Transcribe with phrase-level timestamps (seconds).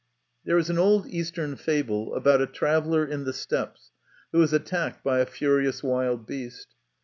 [0.45, 3.91] There is an old Eastern fable about a traveller in the steppes
[4.31, 6.73] who is attacked by a furious wild beast.